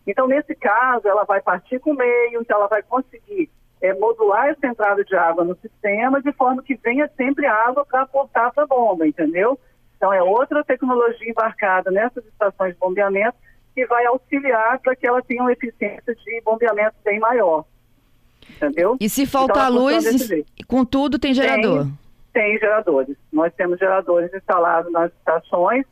Então, 0.06 0.26
nesse 0.26 0.54
caso, 0.54 1.06
ela 1.06 1.24
vai 1.24 1.40
partir 1.40 1.78
com 1.80 1.90
o 1.90 1.96
meio, 1.96 2.40
então 2.40 2.56
ela 2.56 2.66
vai 2.66 2.82
conseguir 2.82 3.50
é, 3.82 3.92
modular 3.94 4.46
essa 4.46 4.66
entrada 4.66 5.04
de 5.04 5.14
água 5.16 5.44
no 5.44 5.56
sistema 5.56 6.22
de 6.22 6.32
forma 6.32 6.62
que 6.62 6.76
venha 6.76 7.10
sempre 7.16 7.44
água 7.46 7.84
para 7.84 8.02
aportar 8.02 8.52
para 8.52 8.62
a 8.62 8.66
bomba, 8.66 9.06
entendeu? 9.06 9.58
Então, 9.96 10.12
é 10.12 10.22
outra 10.22 10.64
tecnologia 10.64 11.28
embarcada 11.28 11.90
nessas 11.90 12.24
estações 12.26 12.74
de 12.74 12.78
bombeamento 12.78 13.36
que 13.74 13.84
vai 13.86 14.06
auxiliar 14.06 14.78
para 14.78 14.94
que 14.94 15.06
elas 15.06 15.24
tenham 15.26 15.50
eficiência 15.50 16.14
de 16.14 16.40
bombeamento 16.44 16.94
bem 17.04 17.18
maior. 17.18 17.64
Entendeu? 18.56 18.96
E 19.00 19.08
se 19.08 19.26
faltar 19.26 19.70
então, 19.70 19.82
luz, 19.82 20.28
com 20.68 20.84
tudo 20.84 21.18
tem 21.18 21.34
gerador? 21.34 21.86
Tem, 22.32 22.50
tem, 22.50 22.58
geradores. 22.58 23.16
Nós 23.32 23.52
temos 23.54 23.78
geradores 23.78 24.32
instalados 24.32 24.92
nas 24.92 25.12
estações 25.12 25.84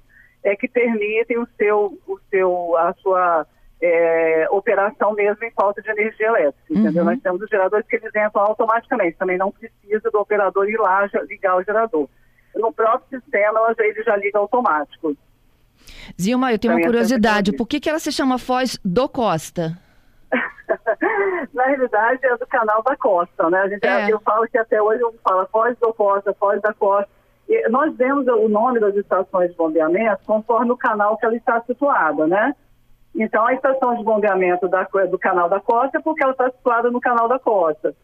é, 0.45 0.55
que 0.55 0.69
permitem 0.69 1.39
o 1.39 1.49
seu, 1.57 1.99
o 2.07 2.19
seu, 2.31 2.77
a 2.77 2.93
sua 2.95 3.47
é, 3.83 4.47
operação 4.51 5.15
mesmo 5.15 5.45
em 5.45 5.51
falta 5.53 5.81
de 5.81 5.91
energia 5.91 6.27
elétrica, 6.27 6.73
entendeu? 6.73 7.03
Uhum. 7.03 7.11
Nós 7.11 7.21
temos 7.21 7.41
os 7.41 7.49
geradores 7.49 7.87
que 7.87 7.97
eles 7.97 8.11
entram 8.15 8.43
automaticamente, 8.43 9.17
também 9.17 9.39
não 9.39 9.51
precisa 9.51 10.11
do 10.11 10.19
operador 10.19 10.69
ir 10.69 10.79
lá 10.79 11.09
ligar 11.29 11.57
o 11.57 11.63
gerador 11.63 12.09
no 12.55 12.73
próprio 12.73 13.21
sistema 13.21 13.75
ele 13.79 14.03
já 14.03 14.17
liga 14.17 14.39
automático. 14.39 15.17
Zilma, 16.21 16.53
eu 16.53 16.59
tenho 16.59 16.75
uma 16.75 16.83
curiosidade. 16.83 17.53
Por 17.53 17.67
que, 17.67 17.81
que 17.81 17.89
ela 17.89 17.99
se 17.99 18.13
chama 18.13 18.39
Foz 18.39 18.79
do 18.85 19.09
Costa? 19.09 19.77
Na 21.55 21.65
realidade, 21.67 22.25
é 22.25 22.37
do 22.37 22.47
canal 22.47 22.83
da 22.83 22.97
Costa, 22.97 23.51
né? 23.51 23.61
A 23.61 23.69
gente, 23.69 23.87
é. 23.87 24.13
Eu 24.13 24.21
falo 24.21 24.47
que 24.49 24.59
até 24.59 24.81
hoje 24.81 25.01
eu 25.03 25.15
falo 25.25 25.47
Foz 25.51 25.77
do 25.79 25.93
Costa, 25.95 26.35
Foz 26.35 26.61
da 26.61 26.73
Costa. 26.73 27.09
E 27.49 27.69
nós 27.69 27.97
vemos 27.97 28.27
o 28.29 28.49
nome 28.49 28.79
das 28.79 28.95
estações 28.95 29.51
de 29.51 29.57
bombeamento 29.57 30.21
conforme 30.25 30.71
o 30.71 30.77
canal 30.77 31.17
que 31.17 31.27
ela 31.27 31.37
está 31.37 31.61
situada, 31.63 32.27
né? 32.27 32.55
Então, 33.15 33.45
a 33.47 33.55
estação 33.55 33.97
de 33.97 34.05
bombeamento 34.05 34.69
da, 34.69 34.85
do 35.11 35.19
canal 35.19 35.49
da 35.49 35.61
Costa 35.61 35.99
é 35.99 36.01
porque 36.01 36.23
ela 36.23 36.33
está 36.33 36.51
situada 36.51 36.91
no 36.91 37.01
canal 37.01 37.29
da 37.29 37.39
Costa. 37.39 37.95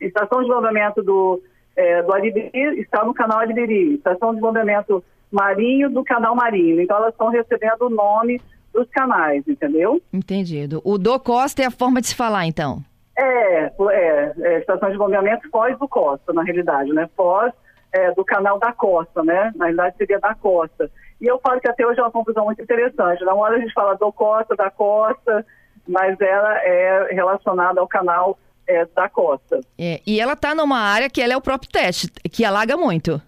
Estação 0.00 0.42
de 0.42 0.48
bombeamento 0.48 1.02
do 1.02 1.40
é, 1.78 2.02
do 2.02 2.12
Aribiri 2.12 2.80
está 2.80 3.04
no 3.04 3.14
canal 3.14 3.38
Aribiri, 3.38 3.94
estação 3.94 4.34
de 4.34 4.40
bombeamento 4.40 5.02
marinho 5.30 5.88
do 5.88 6.02
canal 6.02 6.34
marinho. 6.34 6.80
Então 6.80 6.96
elas 6.96 7.12
estão 7.12 7.28
recebendo 7.28 7.82
o 7.82 7.90
nome 7.90 8.40
dos 8.74 8.88
canais, 8.90 9.46
entendeu? 9.46 10.02
Entendido. 10.12 10.82
O 10.84 10.98
do 10.98 11.18
Costa 11.20 11.62
é 11.62 11.66
a 11.66 11.70
forma 11.70 12.00
de 12.00 12.08
se 12.08 12.16
falar, 12.16 12.46
então? 12.46 12.82
É, 13.16 13.66
é, 13.66 14.32
é 14.40 14.58
estação 14.58 14.90
de 14.90 14.98
bombeamento 14.98 15.48
Foz 15.50 15.78
do 15.78 15.88
Costa, 15.88 16.32
na 16.32 16.42
realidade, 16.42 16.92
né? 16.92 17.08
Foz 17.16 17.52
é, 17.92 18.12
do 18.12 18.24
canal 18.24 18.58
da 18.58 18.72
Costa, 18.72 19.22
né? 19.22 19.52
Na 19.54 19.66
realidade 19.66 19.96
seria 19.96 20.18
da 20.18 20.34
Costa. 20.34 20.90
E 21.20 21.26
eu 21.26 21.38
falo 21.40 21.60
que 21.60 21.68
até 21.68 21.86
hoje 21.86 21.98
é 21.98 22.02
uma 22.02 22.10
confusão 22.10 22.44
muito 22.44 22.62
interessante. 22.62 23.24
Na 23.24 23.34
hora 23.34 23.56
a 23.56 23.60
gente 23.60 23.72
fala 23.72 23.94
do 23.94 24.12
Costa, 24.12 24.54
da 24.54 24.70
Costa, 24.70 25.44
mas 25.86 26.20
ela 26.20 26.54
é 26.58 27.08
relacionada 27.12 27.80
ao 27.80 27.88
canal 27.88 28.38
é, 28.66 28.84
da 28.84 29.08
costa. 29.08 29.60
É, 29.78 30.00
e 30.06 30.20
ela 30.20 30.34
está 30.34 30.54
numa 30.54 30.78
área 30.78 31.08
que 31.08 31.22
ela 31.22 31.32
é 31.32 31.36
o 31.36 31.40
próprio 31.40 31.70
teste, 31.70 32.08
que 32.30 32.44
alaga 32.44 32.76
muito. 32.76 33.20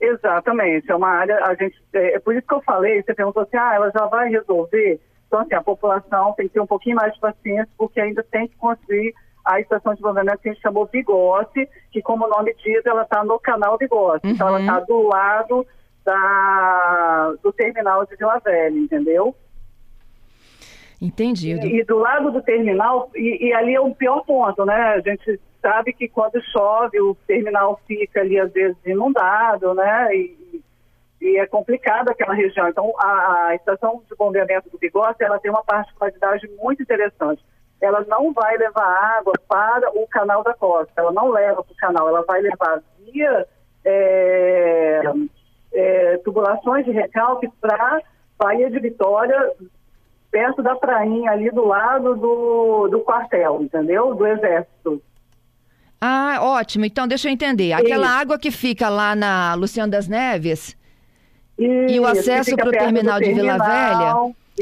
Exatamente, 0.00 0.90
é 0.90 0.94
uma 0.94 1.10
área, 1.10 1.36
a 1.44 1.54
gente, 1.54 1.76
é, 1.92 2.14
é, 2.14 2.18
por 2.18 2.34
isso 2.34 2.46
que 2.46 2.54
eu 2.54 2.62
falei, 2.62 3.02
você 3.02 3.14
perguntou 3.14 3.42
assim, 3.42 3.56
ah, 3.56 3.74
ela 3.74 3.90
já 3.90 4.06
vai 4.06 4.28
resolver. 4.30 4.98
Então, 5.26 5.40
assim, 5.40 5.54
a 5.54 5.62
população 5.62 6.32
tem 6.32 6.48
que 6.48 6.54
ter 6.54 6.60
um 6.60 6.66
pouquinho 6.66 6.96
mais 6.96 7.14
de 7.14 7.20
paciência, 7.20 7.68
porque 7.78 8.00
ainda 8.00 8.24
tem 8.24 8.48
que 8.48 8.56
construir 8.56 9.14
a 9.44 9.60
estação 9.60 9.94
de 9.94 10.02
bombeamento 10.02 10.38
que 10.38 10.48
a 10.48 10.52
gente 10.52 10.62
chamou 10.62 10.88
Bigote, 10.90 11.68
que 11.92 12.02
como 12.02 12.24
o 12.24 12.28
nome 12.28 12.54
diz, 12.64 12.84
ela 12.84 13.02
está 13.02 13.22
no 13.22 13.38
canal 13.38 13.78
Bigote. 13.78 14.26
Uhum. 14.26 14.32
Então, 14.32 14.48
ela 14.48 14.60
está 14.60 14.80
do 14.80 15.02
lado 15.02 15.66
da, 16.04 17.34
do 17.42 17.52
terminal 17.52 18.06
de 18.06 18.16
Vila 18.16 18.38
Velha, 18.38 18.78
entendeu? 18.78 19.34
Entendido. 21.00 21.66
E, 21.66 21.80
e, 21.80 21.84
do 21.84 21.98
lado 21.98 22.30
do 22.30 22.42
terminal, 22.42 23.10
e, 23.14 23.48
e, 23.48 23.52
ali 23.54 23.74
é 23.74 23.80
o 23.80 23.94
pior 23.94 24.22
ponto, 24.24 24.64
né? 24.66 24.74
A 24.74 25.00
gente 25.00 25.40
sabe 25.62 25.92
que 25.92 26.08
quando 26.08 26.42
chove, 26.52 27.00
o 27.00 27.14
terminal 27.26 27.80
fica 27.86 28.20
ali, 28.20 28.38
às 28.38 28.52
vezes, 28.52 28.76
inundado, 28.84 29.74
né? 29.74 30.14
E, 30.14 30.62
e 31.20 31.38
é 31.38 31.46
complicado 31.46 32.10
aquela 32.10 32.34
região. 32.34 32.68
Então, 32.68 32.92
a, 32.98 33.46
a, 33.48 33.54
estação 33.54 34.02
de 34.08 34.16
bombeamento 34.16 34.68
do 34.68 34.78
Bigode, 34.78 35.22
ela 35.22 35.38
tem 35.38 35.50
uma 35.50 35.64
particularidade 35.64 36.48
muito 36.58 36.82
interessante. 36.82 37.42
Ela 37.80 38.04
não 38.06 38.32
vai 38.32 38.58
levar 38.58 39.18
água 39.18 39.32
para 39.48 39.90
o 39.94 40.06
canal 40.06 40.42
da 40.42 40.52
costa, 40.52 40.92
ela 40.96 41.12
não 41.12 41.30
leva 41.30 41.62
para 41.62 41.72
o 41.72 41.76
canal, 41.76 42.08
ela 42.08 42.22
vai 42.22 42.42
levar 42.42 42.82
via 42.98 43.46
é, 43.84 45.00
é, 45.72 46.18
tubulações 46.18 46.84
de 46.84 46.90
recalque 46.90 47.48
para 47.60 48.00
Bahia 48.38 48.70
de 48.70 48.78
Vitória, 48.78 49.52
perto 50.30 50.62
da 50.62 50.74
prainha, 50.76 51.30
ali 51.30 51.50
do 51.50 51.64
lado 51.64 52.14
do, 52.14 52.88
do 52.88 53.00
quartel, 53.00 53.60
entendeu? 53.62 54.14
Do 54.14 54.26
exército. 54.26 55.02
Ah, 56.00 56.38
ótimo. 56.40 56.86
Então, 56.86 57.06
deixa 57.06 57.28
eu 57.28 57.32
entender. 57.32 57.72
Aquela 57.72 58.06
Isso. 58.06 58.16
água 58.16 58.38
que 58.38 58.50
fica 58.50 58.88
lá 58.88 59.14
na 59.14 59.54
Luciano 59.54 59.90
das 59.90 60.08
Neves 60.08 60.76
Isso, 61.58 61.94
e 61.94 62.00
o 62.00 62.06
acesso 62.06 62.56
para 62.56 62.68
o 62.68 62.72
terminal 62.72 63.20
de 63.20 63.34
Vila 63.34 63.58
Velha. 63.58 64.14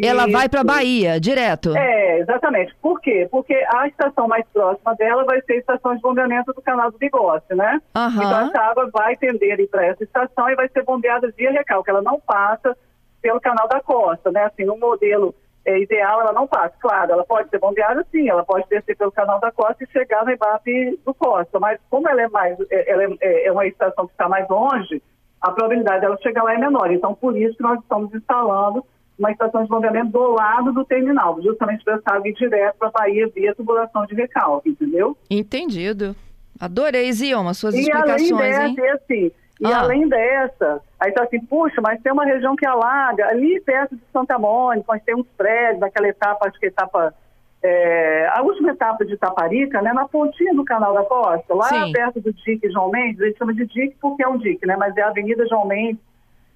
Ela 0.02 0.26
vai 0.26 0.49
para 0.49 0.64
Bahia, 0.64 1.21
direto? 1.21 1.76
É, 1.76 2.21
exatamente. 2.21 2.75
Por 2.81 3.00
quê? 3.00 3.28
Porque 3.31 3.55
a 3.55 3.88
estação 3.88 4.28
mais 4.28 4.45
próxima 4.52 4.95
dela 4.95 5.25
vai 5.25 5.40
ser 5.43 5.55
a 5.55 5.57
estação 5.57 5.95
de 5.95 6.02
bombeamento 6.02 6.52
do 6.52 6.62
canal 6.62 6.90
do 6.90 6.99
Bigode, 6.99 7.45
né? 7.50 7.81
Uhum. 7.97 8.09
Então 8.09 8.49
essa 8.49 8.61
água 8.61 8.88
vai 8.93 9.17
tender 9.17 9.69
para 9.69 9.87
essa 9.87 10.05
estação 10.05 10.49
e 10.50 10.57
vai 10.57 10.69
ser 10.69 10.85
bombeada 10.85 11.33
via 11.37 11.50
recalque. 11.50 11.90
Ela 11.90 12.02
não 12.02 12.21
passa 12.21 12.76
pelo 13.21 13.40
canal 13.40 13.69
da 13.69 13.81
costa, 13.81 14.31
né? 14.31 14.45
Assim, 14.45 14.64
no 14.64 14.78
modelo 14.78 15.35
é, 15.64 15.78
ideal 15.78 16.21
ela 16.23 16.33
não 16.33 16.47
passa. 16.47 16.75
Claro, 16.81 17.12
ela 17.12 17.25
pode 17.25 17.50
ser 17.50 17.59
bombeada 17.59 18.05
sim, 18.11 18.28
ela 18.28 18.45
pode 18.45 18.67
descer 18.69 18.97
pelo 18.97 19.12
canal 19.12 19.38
da 19.38 19.52
costa 19.52 19.85
e 19.85 19.93
chegar 19.93 20.25
no 20.25 20.31
IBAP 20.31 20.99
do 21.05 21.12
Costa, 21.14 21.61
mas 21.61 21.78
como 21.90 22.09
ela 22.09 22.23
é 22.23 22.28
mais, 22.28 22.59
é, 22.71 22.90
ela 22.90 23.02
é, 23.21 23.47
é 23.47 23.52
uma 23.52 23.67
estação 23.67 24.07
que 24.07 24.12
está 24.12 24.28
mais 24.28 24.49
longe, 24.49 25.02
a 25.40 25.50
probabilidade 25.50 26.00
dela 26.00 26.19
chegar 26.23 26.43
lá 26.43 26.55
é 26.55 26.59
menor. 26.59 26.90
Então, 26.90 27.14
por 27.14 27.37
isso 27.37 27.57
que 27.57 27.62
nós 27.62 27.78
estamos 27.81 28.12
instalando 28.14 28.85
uma 29.18 29.32
estação 29.32 29.62
de 29.64 29.68
bombeamento 29.68 30.10
do 30.12 30.30
lado 30.30 30.72
do 30.72 30.84
terminal, 30.84 31.40
justamente 31.42 31.82
para 31.84 31.94
essa 31.94 32.12
água 32.14 32.28
ir 32.28 32.34
direto 32.34 32.76
para 32.78 32.88
a 32.88 32.90
Bahia 32.92 33.28
via 33.34 33.54
tubulação 33.54 34.06
de 34.06 34.14
recalque, 34.14 34.70
entendeu? 34.70 35.16
Entendido. 35.28 36.14
Adorei, 36.60 37.12
Zioma, 37.12 37.54
suas 37.54 37.75
e 37.75 37.80
explicações, 37.80 38.32
além 38.32 38.50
dessa, 38.50 38.62
hein? 38.66 38.76
E 38.78 38.88
assim, 38.90 39.32
e 39.60 39.66
Ah. 39.66 39.80
além 39.80 40.08
dessa, 40.08 40.80
aí 41.00 41.10
tá 41.12 41.25
assim, 41.25 41.40
puxa, 41.40 41.80
mas 41.80 42.00
tem 42.00 42.12
uma 42.12 42.25
região 42.25 42.54
que 42.56 42.66
alaga, 42.66 43.26
ali 43.28 43.60
perto 43.60 43.96
de 43.96 44.02
Santa 44.12 44.38
Mônica, 44.38 44.84
nós 44.88 45.02
temos 45.04 45.26
prédios, 45.37 45.82
aquela 45.82 46.08
etapa, 46.08 46.48
acho 46.48 46.58
que 46.58 46.66
a 46.66 46.68
etapa, 46.68 47.14
é, 47.62 48.28
a 48.32 48.42
última 48.42 48.70
etapa 48.70 49.04
de 49.04 49.16
Taparica, 49.16 49.82
né, 49.82 49.92
na 49.92 50.06
pontinha 50.06 50.54
do 50.54 50.64
Canal 50.64 50.94
da 50.94 51.02
Costa, 51.02 51.54
lá 51.54 51.64
Sim. 51.68 51.92
perto 51.92 52.20
do 52.20 52.32
dique 52.32 52.70
João 52.70 52.90
Mendes, 52.90 53.20
a 53.20 53.26
gente 53.26 53.38
chama 53.38 53.52
de 53.54 53.66
dique 53.66 53.96
porque 54.00 54.22
é 54.22 54.28
um 54.28 54.38
dique, 54.38 54.64
né, 54.66 54.76
mas 54.76 54.96
é 54.96 55.02
a 55.02 55.08
Avenida 55.08 55.44
João 55.48 55.66
Mendes, 55.66 56.00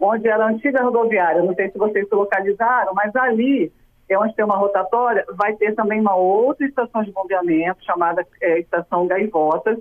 onde 0.02 0.26
era 0.28 0.44
a 0.44 0.48
antiga 0.48 0.82
rodoviária, 0.82 1.42
não 1.42 1.54
sei 1.54 1.70
se 1.70 1.78
vocês 1.78 2.08
se 2.08 2.14
localizaram, 2.14 2.92
mas 2.92 3.14
ali 3.14 3.72
é 4.08 4.18
onde 4.18 4.34
tem 4.34 4.44
uma 4.44 4.56
rotatória, 4.56 5.24
vai 5.34 5.54
ter 5.54 5.74
também 5.74 6.00
uma 6.00 6.16
outra 6.16 6.66
estação 6.66 7.04
de 7.04 7.12
bombeamento, 7.12 7.84
chamada 7.84 8.26
é, 8.40 8.58
Estação 8.58 9.06
Gaivotas, 9.06 9.78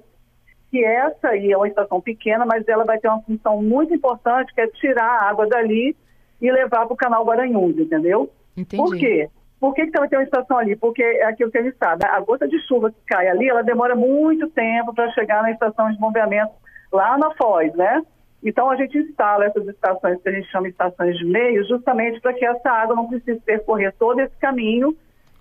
que 0.69 0.85
essa 0.85 1.29
aí 1.29 1.51
é 1.51 1.57
uma 1.57 1.67
estação 1.67 1.99
pequena, 1.99 2.45
mas 2.45 2.65
ela 2.67 2.85
vai 2.85 2.99
ter 2.99 3.09
uma 3.09 3.21
função 3.23 3.61
muito 3.61 3.93
importante, 3.93 4.53
que 4.53 4.61
é 4.61 4.67
tirar 4.67 5.03
a 5.03 5.29
água 5.29 5.47
dali 5.47 5.97
e 6.39 6.51
levar 6.51 6.85
para 6.85 6.93
o 6.93 6.97
canal 6.97 7.25
Guaranhuns, 7.25 7.77
entendeu? 7.77 8.29
Entendi. 8.55 8.81
Por 8.81 8.95
quê? 8.95 9.29
Por 9.59 9.73
que, 9.73 9.87
que 9.87 9.99
vai 9.99 10.07
ter 10.07 10.17
uma 10.17 10.23
estação 10.23 10.57
ali? 10.57 10.75
Porque 10.75 11.03
é 11.03 11.25
aquilo 11.25 11.51
que 11.51 11.57
a 11.57 11.63
gente 11.63 11.77
sabe, 11.77 12.05
a 12.05 12.19
gota 12.21 12.47
de 12.47 12.59
chuva 12.67 12.89
que 12.91 12.97
cai 13.07 13.27
ali, 13.27 13.49
ela 13.49 13.63
demora 13.63 13.95
muito 13.95 14.47
tempo 14.49 14.93
para 14.93 15.11
chegar 15.11 15.41
na 15.41 15.51
estação 15.51 15.91
de 15.91 15.99
bombeamento 15.99 16.51
lá 16.91 17.17
na 17.17 17.31
Foz, 17.35 17.73
né? 17.75 18.01
Então 18.43 18.69
a 18.69 18.75
gente 18.75 18.98
instala 18.98 19.45
essas 19.45 19.67
estações 19.67 20.21
que 20.21 20.29
a 20.29 20.31
gente 20.31 20.50
chama 20.50 20.67
de 20.67 20.71
estações 20.71 21.17
de 21.17 21.25
meio, 21.25 21.67
justamente 21.67 22.19
para 22.19 22.33
que 22.33 22.45
essa 22.45 22.69
água 22.69 22.95
não 22.95 23.07
precise 23.07 23.39
percorrer 23.41 23.93
todo 24.00 24.19
esse 24.19 24.36
caminho 24.38 24.95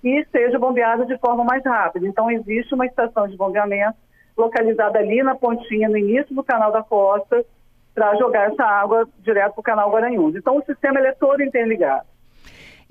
e 0.05 0.25
seja 0.31 0.59
bombeada 0.59 1.07
de 1.07 1.17
forma 1.19 1.45
mais 1.45 1.65
rápida. 1.65 2.07
Então 2.07 2.31
existe 2.31 2.75
uma 2.75 2.87
estação 2.87 3.27
de 3.27 3.37
bombeamento 3.37 3.97
localizada 4.37 4.99
ali 4.99 5.23
na 5.23 5.35
pontinha, 5.35 5.89
no 5.89 5.97
início 5.97 6.35
do 6.35 6.43
canal 6.43 6.73
da 6.73 6.83
costa, 6.83 7.45
para 7.95 8.17
jogar 8.17 8.51
essa 8.51 8.65
água 8.65 9.09
direto 9.21 9.53
para 9.53 9.61
o 9.61 9.65
canal 9.65 9.91
Guaranhuns. 9.91 10.37
Então 10.37 10.57
o 10.57 10.65
sistema 10.65 10.99
ele 10.99 11.09
é 11.09 11.13
todo 11.13 11.43
interligado. 11.43 12.07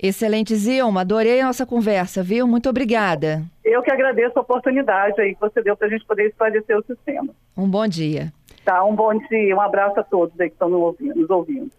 Excelente, 0.02 0.54
Zilma. 0.54 1.02
Adorei 1.02 1.40
a 1.40 1.46
nossa 1.46 1.66
conversa, 1.66 2.22
viu? 2.22 2.46
Muito 2.46 2.70
obrigada. 2.70 3.42
Eu 3.62 3.82
que 3.82 3.92
agradeço 3.92 4.38
a 4.38 4.42
oportunidade 4.42 5.20
aí 5.20 5.34
que 5.34 5.40
você 5.40 5.62
deu 5.62 5.76
para 5.76 5.88
a 5.88 5.90
gente 5.90 6.06
poder 6.06 6.28
esclarecer 6.28 6.78
o 6.78 6.82
sistema. 6.82 7.34
Um 7.54 7.68
bom 7.68 7.86
dia. 7.86 8.32
Tá, 8.70 8.84
um 8.84 8.94
bom 8.94 9.12
dia, 9.18 9.56
um 9.56 9.60
abraço 9.60 9.98
a 9.98 10.04
todos 10.04 10.38
aí 10.40 10.48
que 10.48 10.54
estão 10.54 10.68
nos 10.68 11.28
ouvindo. 11.28 11.72